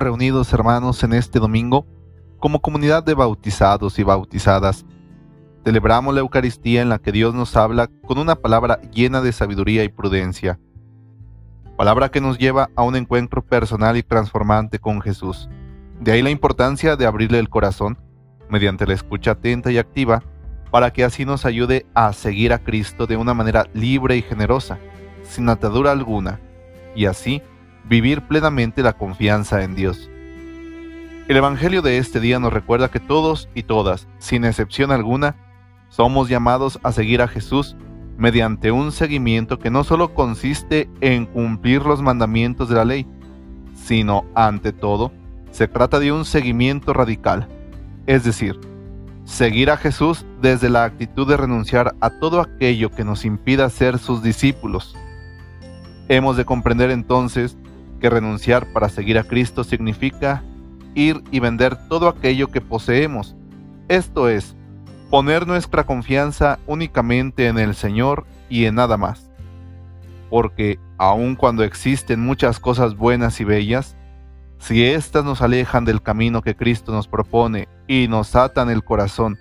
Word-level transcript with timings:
reunidos 0.00 0.52
hermanos 0.52 1.04
en 1.04 1.12
este 1.12 1.38
domingo 1.38 1.86
como 2.38 2.60
comunidad 2.60 3.04
de 3.04 3.14
bautizados 3.14 3.98
y 3.98 4.02
bautizadas. 4.02 4.84
Celebramos 5.64 6.14
la 6.14 6.20
Eucaristía 6.20 6.82
en 6.82 6.88
la 6.88 6.98
que 6.98 7.12
Dios 7.12 7.34
nos 7.34 7.56
habla 7.56 7.88
con 8.06 8.18
una 8.18 8.34
palabra 8.34 8.80
llena 8.90 9.20
de 9.20 9.32
sabiduría 9.32 9.84
y 9.84 9.88
prudencia. 9.88 10.58
Palabra 11.76 12.10
que 12.10 12.20
nos 12.20 12.38
lleva 12.38 12.70
a 12.74 12.82
un 12.82 12.96
encuentro 12.96 13.42
personal 13.42 13.96
y 13.96 14.02
transformante 14.02 14.78
con 14.78 15.00
Jesús. 15.00 15.48
De 16.00 16.12
ahí 16.12 16.22
la 16.22 16.30
importancia 16.30 16.96
de 16.96 17.06
abrirle 17.06 17.38
el 17.38 17.50
corazón 17.50 17.98
mediante 18.48 18.86
la 18.86 18.94
escucha 18.94 19.32
atenta 19.32 19.70
y 19.70 19.78
activa 19.78 20.22
para 20.70 20.92
que 20.92 21.04
así 21.04 21.24
nos 21.24 21.44
ayude 21.44 21.86
a 21.94 22.12
seguir 22.12 22.52
a 22.52 22.58
Cristo 22.58 23.06
de 23.06 23.16
una 23.16 23.34
manera 23.34 23.66
libre 23.74 24.16
y 24.16 24.22
generosa, 24.22 24.78
sin 25.22 25.48
atadura 25.48 25.90
alguna, 25.90 26.40
y 26.94 27.06
así 27.06 27.42
vivir 27.88 28.22
plenamente 28.22 28.82
la 28.82 28.92
confianza 28.92 29.62
en 29.62 29.74
Dios. 29.74 30.10
El 31.28 31.36
Evangelio 31.36 31.80
de 31.82 31.98
este 31.98 32.18
día 32.18 32.38
nos 32.40 32.52
recuerda 32.52 32.90
que 32.90 32.98
todos 32.98 33.48
y 33.54 33.62
todas, 33.62 34.08
sin 34.18 34.44
excepción 34.44 34.90
alguna, 34.90 35.36
somos 35.88 36.28
llamados 36.28 36.80
a 36.82 36.92
seguir 36.92 37.22
a 37.22 37.28
Jesús 37.28 37.76
mediante 38.16 38.70
un 38.70 38.92
seguimiento 38.92 39.58
que 39.58 39.70
no 39.70 39.84
solo 39.84 40.12
consiste 40.12 40.90
en 41.00 41.26
cumplir 41.26 41.82
los 41.82 42.02
mandamientos 42.02 42.68
de 42.68 42.74
la 42.74 42.84
ley, 42.84 43.06
sino, 43.74 44.24
ante 44.34 44.72
todo, 44.72 45.12
se 45.50 45.68
trata 45.68 45.98
de 45.98 46.12
un 46.12 46.24
seguimiento 46.24 46.92
radical, 46.92 47.48
es 48.06 48.24
decir, 48.24 48.58
seguir 49.24 49.70
a 49.70 49.76
Jesús 49.76 50.26
desde 50.42 50.68
la 50.68 50.84
actitud 50.84 51.28
de 51.28 51.36
renunciar 51.36 51.94
a 52.00 52.10
todo 52.10 52.40
aquello 52.40 52.90
que 52.90 53.04
nos 53.04 53.24
impida 53.24 53.70
ser 53.70 53.98
sus 53.98 54.22
discípulos. 54.22 54.96
Hemos 56.08 56.36
de 56.36 56.44
comprender 56.44 56.90
entonces 56.90 57.56
que 58.00 58.10
renunciar 58.10 58.66
para 58.72 58.88
seguir 58.88 59.18
a 59.18 59.24
Cristo 59.24 59.62
significa 59.62 60.42
ir 60.94 61.22
y 61.30 61.38
vender 61.38 61.76
todo 61.88 62.08
aquello 62.08 62.48
que 62.48 62.60
poseemos, 62.60 63.36
esto 63.88 64.28
es, 64.28 64.56
poner 65.10 65.46
nuestra 65.46 65.84
confianza 65.84 66.58
únicamente 66.66 67.48
en 67.48 67.58
el 67.58 67.74
Señor 67.74 68.26
y 68.48 68.64
en 68.64 68.76
nada 68.76 68.96
más. 68.96 69.30
Porque 70.30 70.78
aun 70.96 71.34
cuando 71.34 71.64
existen 71.64 72.20
muchas 72.20 72.60
cosas 72.60 72.96
buenas 72.96 73.40
y 73.40 73.44
bellas, 73.44 73.96
si 74.58 74.84
éstas 74.84 75.24
nos 75.24 75.42
alejan 75.42 75.84
del 75.84 76.02
camino 76.02 76.42
que 76.42 76.54
Cristo 76.54 76.92
nos 76.92 77.08
propone 77.08 77.68
y 77.88 78.06
nos 78.08 78.36
atan 78.36 78.70
el 78.70 78.84
corazón, 78.84 79.38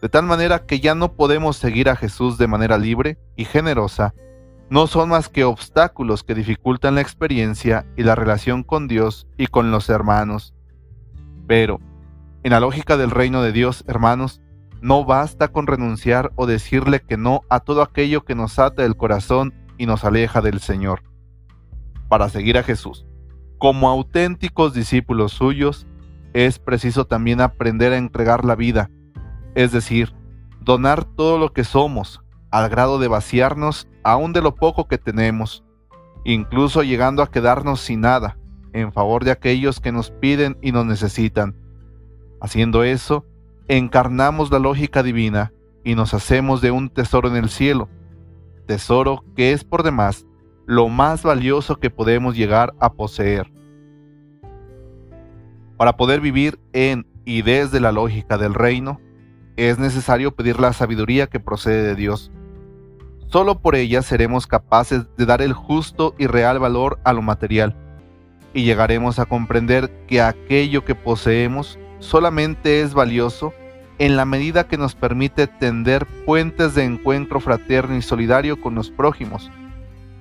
de 0.00 0.08
tal 0.08 0.26
manera 0.26 0.60
que 0.60 0.78
ya 0.78 0.94
no 0.94 1.14
podemos 1.14 1.56
seguir 1.56 1.88
a 1.88 1.96
Jesús 1.96 2.38
de 2.38 2.46
manera 2.46 2.78
libre 2.78 3.18
y 3.34 3.44
generosa, 3.44 4.14
no 4.70 4.86
son 4.86 5.08
más 5.08 5.28
que 5.28 5.44
obstáculos 5.44 6.22
que 6.22 6.34
dificultan 6.34 6.96
la 6.96 7.00
experiencia 7.00 7.86
y 7.96 8.02
la 8.02 8.14
relación 8.14 8.62
con 8.62 8.86
Dios 8.86 9.26
y 9.36 9.46
con 9.46 9.70
los 9.70 9.88
hermanos. 9.88 10.54
Pero, 11.46 11.80
en 12.42 12.52
la 12.52 12.60
lógica 12.60 12.96
del 12.96 13.10
reino 13.10 13.42
de 13.42 13.52
Dios, 13.52 13.84
hermanos, 13.86 14.42
no 14.80 15.04
basta 15.04 15.48
con 15.48 15.66
renunciar 15.66 16.32
o 16.36 16.46
decirle 16.46 17.00
que 17.00 17.16
no 17.16 17.40
a 17.48 17.60
todo 17.60 17.82
aquello 17.82 18.24
que 18.24 18.34
nos 18.34 18.58
ata 18.58 18.84
el 18.84 18.96
corazón 18.96 19.54
y 19.76 19.86
nos 19.86 20.04
aleja 20.04 20.40
del 20.40 20.60
Señor. 20.60 21.02
Para 22.08 22.28
seguir 22.28 22.58
a 22.58 22.62
Jesús, 22.62 23.06
como 23.58 23.88
auténticos 23.88 24.74
discípulos 24.74 25.32
suyos, 25.32 25.86
es 26.32 26.58
preciso 26.58 27.06
también 27.06 27.40
aprender 27.40 27.92
a 27.92 27.98
entregar 27.98 28.44
la 28.44 28.54
vida, 28.54 28.90
es 29.54 29.72
decir, 29.72 30.14
donar 30.60 31.04
todo 31.04 31.38
lo 31.38 31.52
que 31.52 31.64
somos, 31.64 32.20
al 32.50 32.68
grado 32.68 32.98
de 32.98 33.08
vaciarnos 33.08 33.88
aún 34.02 34.32
de 34.32 34.42
lo 34.42 34.54
poco 34.54 34.88
que 34.88 34.98
tenemos, 34.98 35.64
incluso 36.24 36.82
llegando 36.82 37.22
a 37.22 37.30
quedarnos 37.30 37.80
sin 37.80 38.00
nada, 38.00 38.38
en 38.72 38.92
favor 38.92 39.24
de 39.24 39.30
aquellos 39.30 39.80
que 39.80 39.92
nos 39.92 40.10
piden 40.10 40.56
y 40.62 40.72
nos 40.72 40.86
necesitan. 40.86 41.56
Haciendo 42.40 42.84
eso, 42.84 43.24
encarnamos 43.68 44.50
la 44.50 44.58
lógica 44.58 45.02
divina 45.02 45.52
y 45.84 45.94
nos 45.94 46.14
hacemos 46.14 46.60
de 46.60 46.70
un 46.70 46.90
tesoro 46.90 47.28
en 47.28 47.36
el 47.36 47.48
cielo, 47.48 47.88
tesoro 48.66 49.24
que 49.34 49.52
es 49.52 49.64
por 49.64 49.82
demás 49.82 50.26
lo 50.66 50.88
más 50.88 51.22
valioso 51.22 51.76
que 51.76 51.88
podemos 51.88 52.36
llegar 52.36 52.74
a 52.78 52.92
poseer. 52.92 53.50
Para 55.78 55.96
poder 55.96 56.20
vivir 56.20 56.60
en 56.74 57.06
y 57.24 57.42
desde 57.42 57.80
la 57.80 57.92
lógica 57.92 58.36
del 58.36 58.52
reino, 58.52 59.00
es 59.56 59.78
necesario 59.78 60.34
pedir 60.34 60.60
la 60.60 60.72
sabiduría 60.72 61.26
que 61.26 61.40
procede 61.40 61.82
de 61.82 61.94
Dios. 61.94 62.30
Solo 63.28 63.60
por 63.60 63.76
ella 63.76 64.00
seremos 64.00 64.46
capaces 64.46 65.04
de 65.16 65.26
dar 65.26 65.42
el 65.42 65.52
justo 65.52 66.14
y 66.18 66.26
real 66.26 66.58
valor 66.58 66.98
a 67.04 67.12
lo 67.12 67.20
material, 67.20 67.76
y 68.54 68.64
llegaremos 68.64 69.18
a 69.18 69.26
comprender 69.26 69.90
que 70.06 70.22
aquello 70.22 70.84
que 70.86 70.94
poseemos 70.94 71.78
solamente 71.98 72.80
es 72.80 72.94
valioso 72.94 73.52
en 73.98 74.16
la 74.16 74.24
medida 74.24 74.66
que 74.66 74.78
nos 74.78 74.94
permite 74.94 75.46
tender 75.46 76.06
puentes 76.24 76.74
de 76.74 76.84
encuentro 76.84 77.38
fraterno 77.38 77.96
y 77.96 78.02
solidario 78.02 78.60
con 78.62 78.74
los 78.74 78.90
prójimos, 78.90 79.50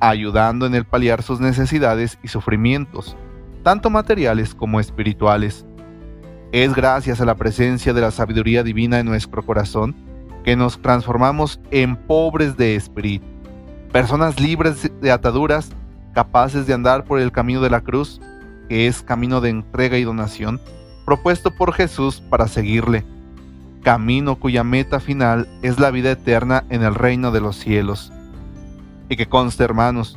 ayudando 0.00 0.66
en 0.66 0.74
el 0.74 0.84
paliar 0.84 1.22
sus 1.22 1.38
necesidades 1.38 2.18
y 2.24 2.28
sufrimientos, 2.28 3.16
tanto 3.62 3.88
materiales 3.88 4.52
como 4.52 4.80
espirituales. 4.80 5.64
Es 6.50 6.74
gracias 6.74 7.20
a 7.20 7.24
la 7.24 7.36
presencia 7.36 7.92
de 7.92 8.00
la 8.00 8.10
sabiduría 8.10 8.64
divina 8.64 8.98
en 8.98 9.06
nuestro 9.06 9.44
corazón 9.44 9.94
que 10.46 10.54
nos 10.54 10.80
transformamos 10.80 11.58
en 11.72 11.96
pobres 11.96 12.56
de 12.56 12.76
espíritu, 12.76 13.26
personas 13.90 14.38
libres 14.38 14.88
de 15.00 15.10
ataduras, 15.10 15.72
capaces 16.14 16.68
de 16.68 16.72
andar 16.72 17.04
por 17.04 17.18
el 17.18 17.32
camino 17.32 17.60
de 17.60 17.68
la 17.68 17.80
cruz, 17.80 18.20
que 18.68 18.86
es 18.86 19.02
camino 19.02 19.40
de 19.40 19.50
entrega 19.50 19.98
y 19.98 20.04
donación, 20.04 20.60
propuesto 21.04 21.50
por 21.50 21.72
Jesús 21.72 22.20
para 22.30 22.46
seguirle, 22.46 23.04
camino 23.82 24.36
cuya 24.36 24.62
meta 24.62 25.00
final 25.00 25.48
es 25.62 25.80
la 25.80 25.90
vida 25.90 26.12
eterna 26.12 26.62
en 26.70 26.84
el 26.84 26.94
reino 26.94 27.32
de 27.32 27.40
los 27.40 27.56
cielos. 27.56 28.12
Y 29.08 29.16
que 29.16 29.26
conste, 29.26 29.64
hermanos, 29.64 30.16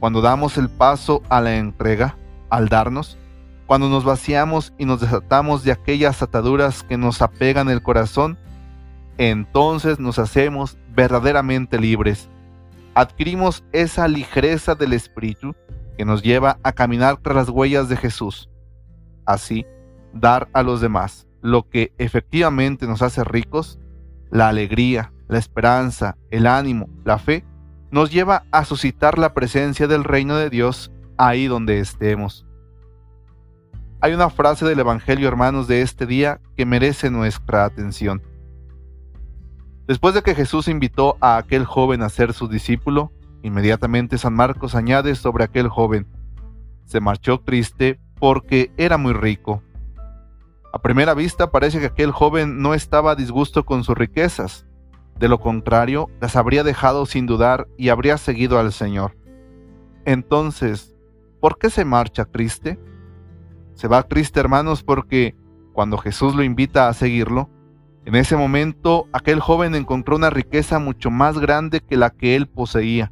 cuando 0.00 0.22
damos 0.22 0.56
el 0.56 0.70
paso 0.70 1.22
a 1.28 1.42
la 1.42 1.56
entrega, 1.56 2.16
al 2.48 2.70
darnos, 2.70 3.18
cuando 3.66 3.90
nos 3.90 4.04
vaciamos 4.04 4.72
y 4.78 4.86
nos 4.86 5.02
desatamos 5.02 5.64
de 5.64 5.72
aquellas 5.72 6.22
ataduras 6.22 6.82
que 6.82 6.96
nos 6.96 7.20
apegan 7.20 7.68
el 7.68 7.82
corazón, 7.82 8.38
entonces 9.18 9.98
nos 9.98 10.18
hacemos 10.18 10.78
verdaderamente 10.94 11.78
libres. 11.78 12.28
Adquirimos 12.94 13.64
esa 13.72 14.08
ligereza 14.08 14.74
del 14.74 14.92
espíritu 14.92 15.54
que 15.96 16.04
nos 16.04 16.22
lleva 16.22 16.58
a 16.62 16.72
caminar 16.72 17.18
tras 17.18 17.36
las 17.36 17.48
huellas 17.48 17.88
de 17.88 17.96
Jesús. 17.96 18.50
Así, 19.24 19.66
dar 20.12 20.48
a 20.52 20.62
los 20.62 20.80
demás 20.80 21.26
lo 21.42 21.68
que 21.68 21.92
efectivamente 21.98 22.86
nos 22.86 23.02
hace 23.02 23.22
ricos, 23.22 23.78
la 24.30 24.48
alegría, 24.48 25.12
la 25.28 25.38
esperanza, 25.38 26.16
el 26.30 26.46
ánimo, 26.46 26.88
la 27.04 27.18
fe, 27.18 27.44
nos 27.90 28.10
lleva 28.10 28.44
a 28.50 28.64
suscitar 28.64 29.18
la 29.18 29.32
presencia 29.32 29.86
del 29.86 30.04
reino 30.04 30.36
de 30.36 30.50
Dios 30.50 30.90
ahí 31.18 31.46
donde 31.46 31.78
estemos. 31.78 32.44
Hay 34.00 34.12
una 34.12 34.28
frase 34.28 34.66
del 34.66 34.80
Evangelio, 34.80 35.28
hermanos, 35.28 35.68
de 35.68 35.82
este 35.82 36.06
día 36.06 36.40
que 36.56 36.66
merece 36.66 37.10
nuestra 37.10 37.64
atención. 37.64 38.22
Después 39.86 40.14
de 40.14 40.22
que 40.22 40.34
Jesús 40.34 40.68
invitó 40.68 41.16
a 41.20 41.36
aquel 41.36 41.64
joven 41.64 42.02
a 42.02 42.08
ser 42.08 42.32
su 42.32 42.48
discípulo, 42.48 43.12
inmediatamente 43.42 44.18
San 44.18 44.34
Marcos 44.34 44.74
añade 44.74 45.14
sobre 45.14 45.44
aquel 45.44 45.68
joven, 45.68 46.06
se 46.84 47.00
marchó 47.00 47.40
triste 47.40 48.00
porque 48.18 48.72
era 48.76 48.96
muy 48.96 49.12
rico. 49.12 49.62
A 50.72 50.80
primera 50.80 51.14
vista 51.14 51.50
parece 51.50 51.78
que 51.80 51.86
aquel 51.86 52.10
joven 52.10 52.60
no 52.60 52.74
estaba 52.74 53.12
a 53.12 53.16
disgusto 53.16 53.64
con 53.64 53.84
sus 53.84 53.96
riquezas, 53.96 54.66
de 55.18 55.28
lo 55.28 55.40
contrario, 55.40 56.10
las 56.20 56.36
habría 56.36 56.62
dejado 56.62 57.06
sin 57.06 57.26
dudar 57.26 57.66
y 57.78 57.88
habría 57.88 58.18
seguido 58.18 58.58
al 58.58 58.72
Señor. 58.72 59.16
Entonces, 60.04 60.94
¿por 61.40 61.58
qué 61.58 61.70
se 61.70 61.84
marcha 61.84 62.26
triste? 62.26 62.78
Se 63.74 63.88
va 63.88 64.02
triste, 64.02 64.40
hermanos, 64.40 64.82
porque 64.82 65.34
cuando 65.72 65.96
Jesús 65.96 66.34
lo 66.34 66.42
invita 66.42 66.88
a 66.88 66.94
seguirlo, 66.94 67.48
en 68.06 68.14
ese 68.14 68.36
momento 68.36 69.08
aquel 69.12 69.40
joven 69.40 69.74
encontró 69.74 70.14
una 70.14 70.30
riqueza 70.30 70.78
mucho 70.78 71.10
más 71.10 71.38
grande 71.40 71.80
que 71.80 71.96
la 71.96 72.10
que 72.10 72.36
él 72.36 72.46
poseía. 72.46 73.10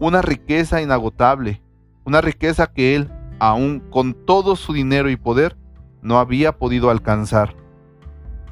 Una 0.00 0.22
riqueza 0.22 0.80
inagotable, 0.80 1.60
una 2.04 2.22
riqueza 2.22 2.68
que 2.72 2.96
él, 2.96 3.10
aun 3.38 3.80
con 3.90 4.14
todo 4.14 4.56
su 4.56 4.72
dinero 4.72 5.10
y 5.10 5.16
poder, 5.16 5.58
no 6.00 6.18
había 6.18 6.56
podido 6.56 6.88
alcanzar. 6.88 7.54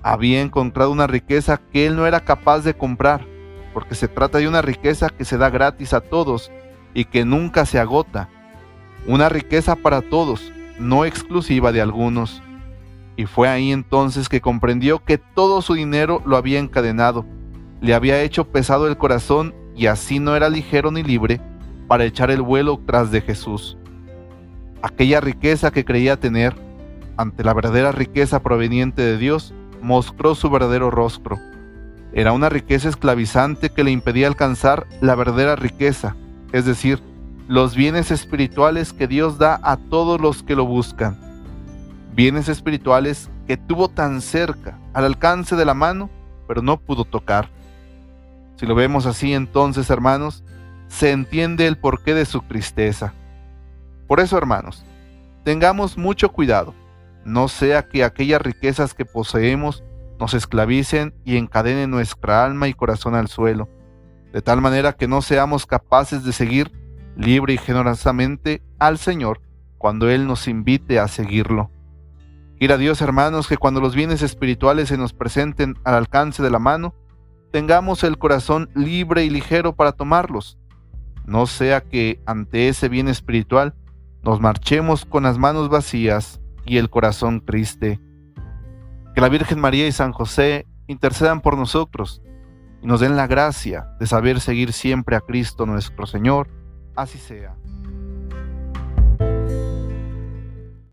Había 0.03 0.43
encontrado 0.43 0.91
una 0.93 1.07
riqueza 1.07 1.59
que 1.73 1.87
él 1.87 1.97
no 1.97 2.07
era 2.07 2.21
capaz 2.21 2.61
de 2.61 2.75
comprar, 2.75 3.25
porque 3.73 3.95
se 3.95 4.09
trata 4.09 4.37
de 4.37 4.49
una 4.49 4.61
riqueza 4.61 5.09
que 5.09 5.25
se 5.25 5.39
da 5.39 5.49
gratis 5.49 5.95
a 5.95 6.03
todos 6.03 6.53
y 6.93 7.07
que 7.07 7.25
nunca 7.25 7.65
se 7.65 7.79
agota. 7.79 8.29
Una 9.07 9.31
riqueza 9.31 9.75
para 9.75 10.03
todos, 10.03 10.53
no 10.79 11.07
exclusiva 11.07 11.73
de 11.73 11.81
algunos. 11.81 12.43
Y 13.17 13.27
fue 13.27 13.49
ahí 13.49 13.73
entonces 13.73 14.29
que 14.29 14.41
comprendió 14.41 15.03
que 15.05 15.19
todo 15.19 15.63
su 15.63 15.75
dinero 15.75 16.23
lo 16.27 16.37
había 16.37 16.59
encadenado, 16.59 17.25
le 17.81 17.95
había 17.95 18.23
hecho 18.23 18.45
pesado 18.45 18.87
el 18.89 18.97
corazón 18.97 19.55
y 19.75 19.87
así 19.87 20.19
no 20.19 20.37
era 20.37 20.49
ligero 20.49 20.91
ni 20.91 21.03
libre 21.03 21.41
para 21.89 22.05
echar 22.05 22.31
el 22.31 22.43
vuelo 22.43 22.81
tras 22.87 23.11
de 23.11 23.21
Jesús. 23.21 23.77
Aquella 24.83 25.21
riqueza 25.21 25.71
que 25.71 25.85
creía 25.85 26.19
tener, 26.19 26.55
ante 27.17 27.45
la 27.45 27.55
verdadera 27.55 27.93
riqueza 27.93 28.43
proveniente 28.43 29.03
de 29.03 29.19
Dios, 29.19 29.55
mostró 29.81 30.35
su 30.35 30.51
verdadero 30.51 30.91
rostro. 30.91 31.39
Era 32.13 32.33
una 32.33 32.49
riqueza 32.49 32.89
esclavizante 32.89 33.71
que 33.71 33.85
le 33.85 33.91
impedía 33.91 34.27
alcanzar 34.27 34.87
la 35.01 35.15
verdadera 35.15 35.57
riqueza, 35.57 36.17
es 36.53 36.65
decir, 36.65 37.03
los 37.49 37.77
bienes 37.77 38.11
espirituales 38.11 38.93
que 38.93 39.07
Dios 39.07 39.39
da 39.39 39.61
a 39.63 39.77
todos 39.77 40.21
los 40.21 40.43
que 40.43 40.57
lo 40.57 40.67
buscan. 40.67 41.19
Bienes 42.17 42.49
espirituales 42.49 43.31
que 43.47 43.59
tuvo 43.59 43.89
tan 43.89 44.23
cerca, 44.23 44.79
al 44.95 45.05
alcance 45.05 45.55
de 45.55 45.67
la 45.67 45.75
mano, 45.75 46.09
pero 46.49 46.63
no 46.63 46.79
pudo 46.79 47.05
tocar. 47.05 47.51
Si 48.57 48.65
lo 48.65 48.75
vemos 48.75 49.05
así, 49.05 49.35
entonces, 49.35 49.91
hermanos, 49.91 50.43
se 50.89 51.11
entiende 51.11 51.67
el 51.67 51.77
porqué 51.77 52.15
de 52.15 52.25
su 52.25 52.41
tristeza. 52.41 53.13
Por 54.09 54.21
eso, 54.21 54.39
hermanos, 54.39 54.83
tengamos 55.45 55.99
mucho 55.99 56.33
cuidado, 56.33 56.73
no 57.27 57.49
sea 57.49 57.87
que 57.87 58.03
aquellas 58.03 58.41
riquezas 58.41 58.95
que 58.95 59.05
poseemos 59.05 59.85
nos 60.19 60.33
esclavicen 60.33 61.13
y 61.23 61.37
encadenen 61.37 61.91
nuestra 61.91 62.47
alma 62.47 62.67
y 62.67 62.73
corazón 62.73 63.15
al 63.15 63.29
suelo, 63.29 63.69
de 64.33 64.41
tal 64.41 64.63
manera 64.63 64.95
que 64.95 65.07
no 65.07 65.21
seamos 65.21 65.67
capaces 65.67 66.25
de 66.25 66.33
seguir 66.33 66.73
libre 67.15 67.53
y 67.53 67.59
generosamente 67.59 68.63
al 68.79 68.97
Señor 68.97 69.43
cuando 69.77 70.09
Él 70.09 70.27
nos 70.27 70.49
invite 70.49 70.99
a 70.99 71.09
seguirlo. 71.09 71.71
Quiera 72.59 72.79
Dios, 72.79 73.03
hermanos, 73.03 73.49
que 73.49 73.59
cuando 73.59 73.81
los 73.83 73.95
bienes 73.95 74.23
espirituales 74.23 74.89
se 74.89 74.97
nos 74.97 75.13
presenten 75.13 75.75
al 75.85 75.95
alcance 75.95 76.43
de 76.43 76.51
la 76.51 76.59
mano, 76.59 76.95
tengamos 77.53 78.03
el 78.03 78.17
corazón 78.17 78.71
libre 78.75 79.25
y 79.25 79.31
ligero 79.31 79.75
para 79.75 79.93
tomarlos. 79.93 80.59
No 81.27 81.47
sea 81.47 81.83
que 81.83 82.21
ante 82.25 82.69
ese 82.69 82.89
bien 82.89 83.09
espiritual 83.09 83.75
nos 84.23 84.41
marchemos 84.41 85.05
con 85.05 85.25
las 85.25 85.37
manos 85.37 85.69
vacías 85.69 86.41
y 86.65 86.79
el 86.79 86.89
corazón 86.89 87.45
triste. 87.45 88.01
Que 89.15 89.21
la 89.21 89.29
Virgen 89.29 89.61
María 89.61 89.87
y 89.87 89.93
San 89.93 90.13
José 90.13 90.67
intercedan 90.87 91.43
por 91.43 91.59
nosotros 91.59 92.23
y 92.81 92.87
nos 92.87 93.01
den 93.01 93.17
la 93.17 93.27
gracia 93.27 93.89
de 94.01 94.07
saber 94.07 94.41
seguir 94.41 94.73
siempre 94.73 95.15
a 95.15 95.21
Cristo 95.21 95.67
nuestro 95.67 96.07
Señor. 96.07 96.49
Así 96.95 97.19
sea. 97.19 97.55